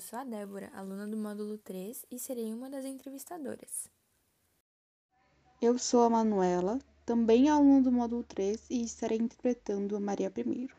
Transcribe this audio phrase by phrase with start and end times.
[0.00, 3.86] Eu sou a Débora, aluna do módulo 3 e serei uma das entrevistadoras.
[5.60, 10.70] Eu sou a Manuela, também aluna do módulo 3 e estarei interpretando a Maria I.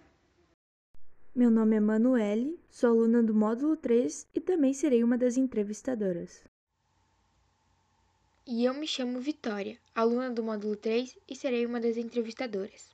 [1.35, 6.44] Meu nome é Manuele, sou aluna do módulo 3 e também serei uma das entrevistadoras.
[8.47, 12.90] E eu me chamo Vitória, aluna do módulo 3 e serei uma das entrevistadoras.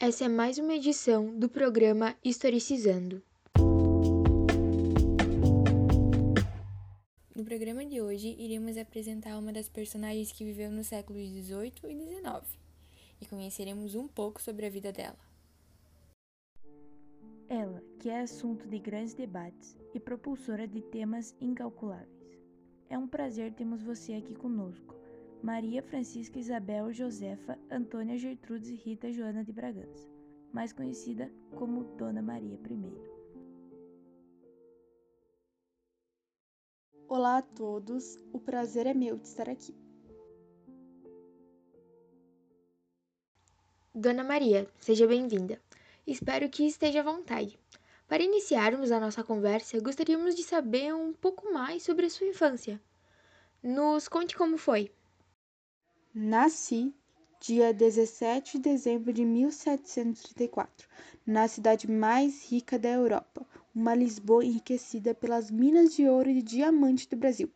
[0.00, 3.22] Essa é mais uma edição do programa Historicizando.
[7.50, 12.58] Programa de hoje, iremos apresentar uma das personagens que viveu nos séculos XVIII e XIX
[13.20, 15.18] e conheceremos um pouco sobre a vida dela.
[17.48, 22.40] Ela, que é assunto de grandes debates e propulsora de temas incalculáveis.
[22.88, 24.94] É um prazer termos você aqui conosco.
[25.42, 30.08] Maria Francisca Isabel Josefa Antônia Gertrudes Rita Joana de Bragança,
[30.52, 33.19] mais conhecida como Dona Maria I.
[37.12, 39.74] Olá a todos, o prazer é meu de estar aqui.
[43.92, 45.60] Dona Maria, seja bem-vinda.
[46.06, 47.58] Espero que esteja à vontade.
[48.06, 52.80] Para iniciarmos a nossa conversa, gostaríamos de saber um pouco mais sobre a sua infância.
[53.60, 54.92] Nos conte como foi.
[56.14, 56.94] Nasci
[57.40, 60.86] dia 17 de dezembro de 1734,
[61.26, 63.44] na cidade mais rica da Europa,
[63.74, 67.50] uma Lisboa enriquecida pelas minas de ouro e diamante do Brasil.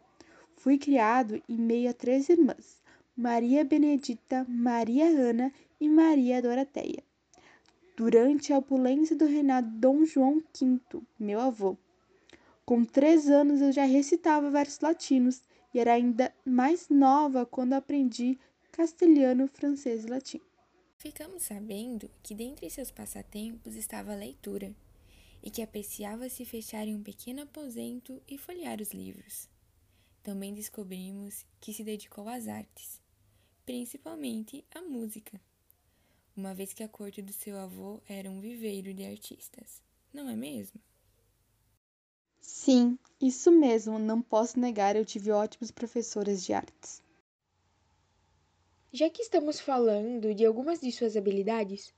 [0.56, 2.80] Fui criado em meio a três irmãs,
[3.16, 7.02] Maria Benedita, Maria Ana e Maria Doroteia.
[7.96, 10.80] Durante a opulência do reinado Dom João V,
[11.18, 11.76] meu avô.
[12.64, 18.38] Com três anos eu já recitava versos latinos e era ainda mais nova quando aprendi
[18.72, 20.40] castelhano, francês e latim.
[20.96, 24.74] Ficamos sabendo que dentre seus passatempos estava a leitura
[25.44, 29.46] e que apreciava se fechar em um pequeno aposento e folhear os livros.
[30.22, 32.98] Também descobrimos que se dedicou às artes,
[33.66, 35.38] principalmente à música,
[36.34, 39.82] uma vez que a corte do seu avô era um viveiro de artistas,
[40.14, 40.80] não é mesmo?
[42.40, 47.02] Sim, isso mesmo, não posso negar, eu tive ótimos professores de artes.
[48.90, 51.92] Já que estamos falando de algumas de suas habilidades,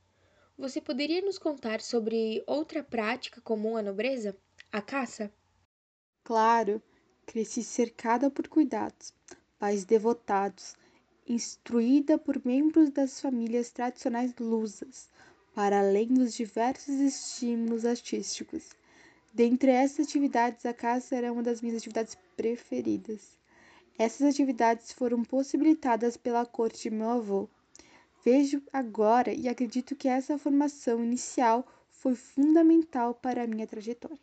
[0.56, 4.36] você poderia nos contar sobre outra prática comum à nobreza,
[4.72, 5.32] a caça?
[6.24, 6.82] Claro,
[7.24, 9.14] cresci cercada por cuidados,
[9.58, 10.74] pais devotados,
[11.26, 15.08] instruída por membros das famílias tradicionais lusas,
[15.54, 18.70] para além dos diversos estímulos artísticos.
[19.32, 23.38] Dentre essas atividades, a caça era uma das minhas atividades preferidas.
[23.98, 27.48] Essas atividades foram possibilitadas pela corte de meu avô.
[28.26, 34.18] Vejo agora e acredito que essa formação inicial foi fundamental para a minha trajetória.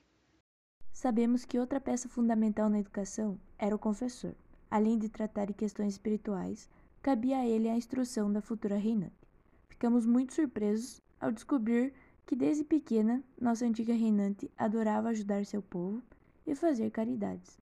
[0.92, 4.36] Sabemos que outra peça fundamental na educação era o confessor.
[4.70, 6.70] Além de tratar de questões espirituais,
[7.02, 9.26] cabia a ele a instrução da futura reinante.
[9.70, 11.94] Ficamos muito surpresos ao descobrir
[12.26, 16.04] que desde pequena nossa antiga reinante adorava ajudar seu povo
[16.46, 17.58] e fazer caridades.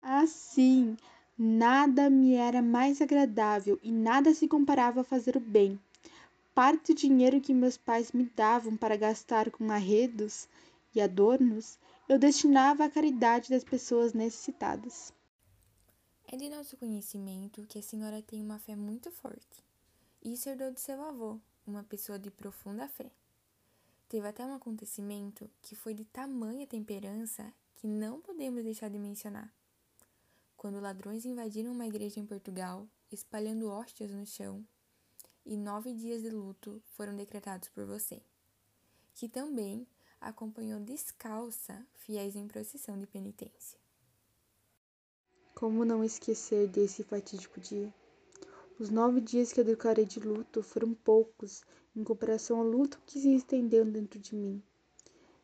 [0.00, 0.96] Assim,
[1.38, 5.78] nada me era mais agradável e nada se comparava a fazer o bem.
[6.54, 10.48] Parte do dinheiro que meus pais me davam para gastar com arredos
[10.94, 11.78] e adornos,
[12.08, 15.12] eu destinava à caridade das pessoas necessitadas.
[16.26, 19.68] É de nosso conhecimento que a senhora tem uma fé muito forte
[20.22, 23.10] isso herdou de seu avô, uma pessoa de profunda fé.
[24.08, 29.52] Teve até um acontecimento que foi de tamanha temperança que não podemos deixar de mencionar.
[30.58, 34.66] Quando ladrões invadiram uma igreja em Portugal, espalhando hóstias no chão,
[35.46, 38.20] e nove dias de luto foram decretados por você,
[39.14, 39.86] que também
[40.20, 43.78] acompanhou descalça fiéis em procissão de penitência.
[45.54, 47.94] Como não esquecer desse fatídico dia?
[48.80, 51.62] Os nove dias que eu declarei de luto foram poucos
[51.94, 54.60] em comparação ao luto que se estendeu dentro de mim.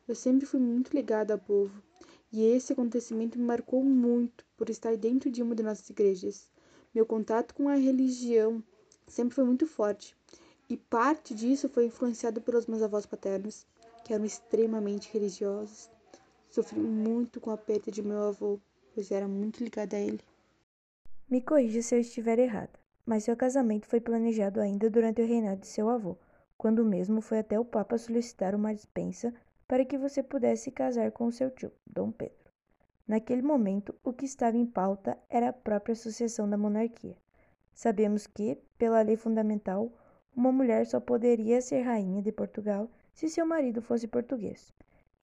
[0.05, 1.81] Eu sempre fui muito ligada ao povo,
[2.35, 6.49] e esse acontecimento me marcou muito por estar dentro de uma de nossas igrejas.
[6.93, 8.63] Meu contato com a religião
[9.07, 10.15] sempre foi muito forte,
[10.69, 13.65] e parte disso foi influenciado pelos meus avós paternos,
[14.03, 15.89] que eram extremamente religiosos.
[16.49, 18.59] Sofri muito com a perda de meu avô,
[18.93, 20.21] pois era muito ligada a ele.
[21.29, 25.61] Me corrija se eu estiver errada mas seu casamento foi planejado ainda durante o reinado
[25.61, 26.17] de seu avô,
[26.57, 29.33] quando mesmo foi até o Papa solicitar uma dispensa
[29.67, 32.45] para que você pudesse casar com seu tio, Dom Pedro.
[33.07, 37.15] Naquele momento, o que estava em pauta era a própria sucessão da monarquia.
[37.73, 39.91] Sabemos que, pela lei fundamental,
[40.35, 44.73] uma mulher só poderia ser rainha de Portugal se seu marido fosse português.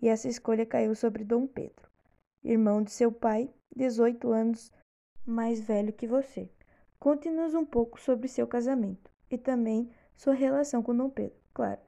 [0.01, 1.89] E essa escolha caiu sobre Dom Pedro,
[2.43, 4.73] irmão de seu pai, 18 anos
[5.25, 6.51] mais velho que você.
[6.99, 11.81] Conte-nos um pouco sobre seu casamento e também sua relação com Dom Pedro, claro,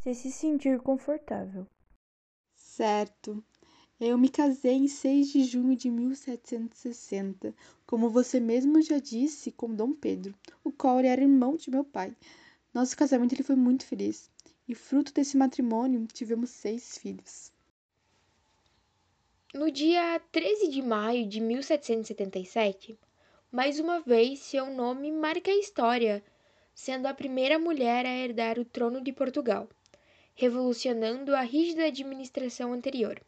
[0.00, 1.66] se se sentir confortável.
[2.74, 3.44] Certo.
[4.00, 7.54] Eu me casei em 6 de junho de 1760,
[7.86, 10.34] como você mesmo já disse, com Dom Pedro,
[10.64, 12.16] o qual era irmão de meu pai.
[12.72, 14.30] Nosso casamento ele foi muito feliz,
[14.66, 17.52] e fruto desse matrimônio tivemos seis filhos.
[19.52, 22.98] No dia 13 de maio de 1777,
[23.50, 26.24] mais uma vez seu nome marca a história,
[26.74, 29.68] sendo a primeira mulher a herdar o trono de Portugal,
[30.34, 33.20] revolucionando a rígida administração anterior.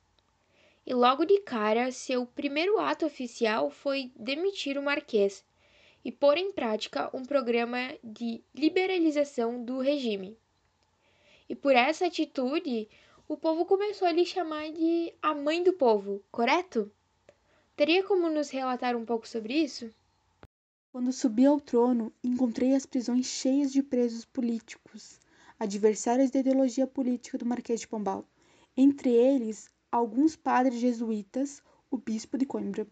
[0.87, 5.45] E logo de cara, seu primeiro ato oficial foi demitir o marquês
[6.05, 10.37] e pôr em prática um programa de liberalização do regime.
[11.49, 12.89] E por essa atitude,
[13.27, 16.91] o povo começou a lhe chamar de a mãe do povo, correto?
[17.75, 19.91] Teria como nos relatar um pouco sobre isso?
[20.93, 25.19] Quando subi ao trono, encontrei as prisões cheias de presos políticos,
[25.59, 28.25] adversários da ideologia política do Marquês de Pombal.
[28.77, 32.87] Entre eles, alguns padres jesuítas, o bispo de Coimbra.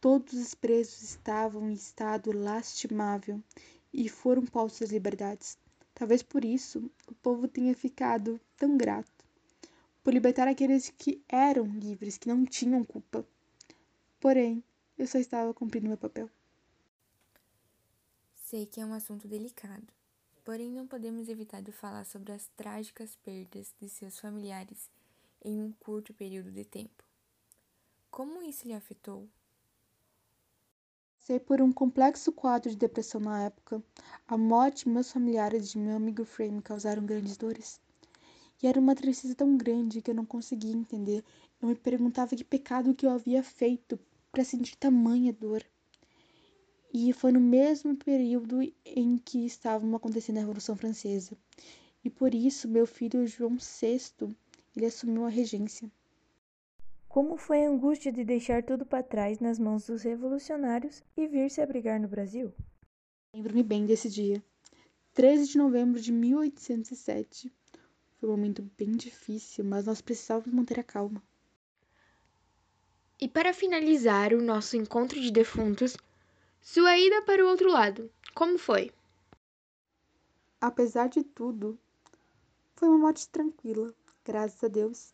[0.00, 3.42] Todos os presos estavam em estado lastimável
[3.92, 5.58] e foram postos às liberdades.
[5.94, 9.18] Talvez por isso o povo tenha ficado tão grato
[10.02, 13.26] por libertar aqueles que eram livres, que não tinham culpa.
[14.18, 14.64] Porém,
[14.96, 16.30] eu só estava cumprindo meu papel.
[18.44, 19.86] Sei que é um assunto delicado,
[20.48, 24.88] porém não podemos evitar de falar sobre as trágicas perdas de seus familiares
[25.44, 27.04] em um curto período de tempo.
[28.10, 29.28] Como isso lhe afetou?
[31.18, 33.82] Passei por um complexo quadro de depressão na época.
[34.26, 37.78] A morte de meus familiares de meu amigo Frame me causaram grandes dores.
[38.62, 41.22] E era uma tristeza tão grande que eu não conseguia entender.
[41.60, 44.00] Eu me perguntava que pecado que eu havia feito
[44.32, 45.62] para sentir tamanha dor.
[46.92, 51.36] E foi no mesmo período em que estava acontecendo a Revolução Francesa.
[52.02, 54.34] E por isso meu filho João VI
[54.76, 55.90] ele assumiu a regência.
[57.08, 61.50] Como foi a angústia de deixar tudo para trás nas mãos dos revolucionários e vir
[61.50, 62.52] se abrigar no Brasil?
[63.34, 64.42] Lembro-me bem desse dia.
[65.14, 67.52] 13 de novembro de 1807.
[68.18, 71.22] Foi um momento bem difícil, mas nós precisávamos manter a calma.
[73.20, 75.96] E para finalizar o nosso encontro de defuntos,
[76.60, 78.92] sua ida para o outro lado, como foi?
[80.60, 81.78] Apesar de tudo,
[82.74, 83.94] foi uma morte tranquila
[84.28, 85.12] graças a Deus,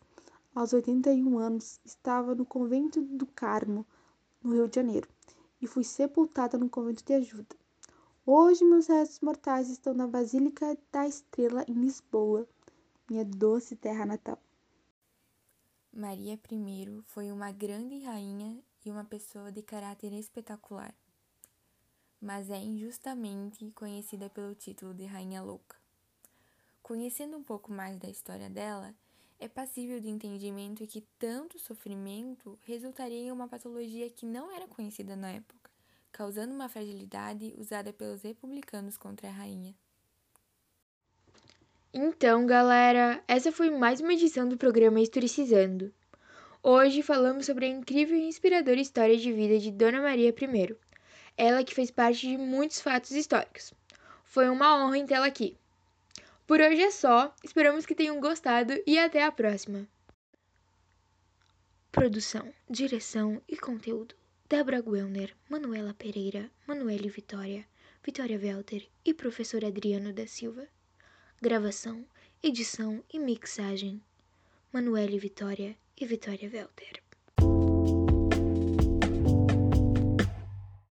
[0.53, 3.85] aos 81 anos, estava no convento do Carmo,
[4.43, 5.07] no Rio de Janeiro,
[5.61, 7.55] e fui sepultada no convento de ajuda.
[8.25, 12.45] Hoje meus restos mortais estão na Basílica da Estrela em Lisboa,
[13.09, 14.37] minha doce terra natal.
[15.93, 20.93] Maria I foi uma grande rainha e uma pessoa de caráter espetacular,
[22.25, 25.77] mas é injustamente conhecida pelo título de Rainha Louca.
[26.81, 28.95] Conhecendo um pouco mais da história dela,
[29.39, 35.15] é passível de entendimento que tanto sofrimento resultaria em uma patologia que não era conhecida
[35.15, 35.69] na época,
[36.11, 39.75] causando uma fragilidade usada pelos republicanos contra a rainha.
[41.93, 45.93] Então, galera, essa foi mais uma edição do programa Historicizando.
[46.63, 50.75] Hoje falamos sobre a incrível e inspiradora história de vida de Dona Maria I,
[51.37, 53.73] ela que fez parte de muitos fatos históricos.
[54.23, 55.57] Foi uma honra tê-la aqui.
[56.47, 59.87] Por hoje é só, esperamos que tenham gostado e até a próxima.
[61.91, 64.15] Produção, direção e conteúdo:
[64.47, 67.65] Débora Guelner, Manuela Pereira, Manuele Vitória,
[68.03, 70.67] Vitória Welter e professor Adriano da Silva.
[71.41, 72.05] Gravação,
[72.43, 74.01] edição e mixagem:
[74.71, 77.04] Manuele Vitória e Vitória Welter.